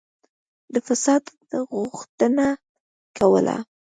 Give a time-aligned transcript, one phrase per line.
[0.73, 1.23] د فساد
[1.73, 2.47] غوښتنه
[3.17, 3.55] کوله.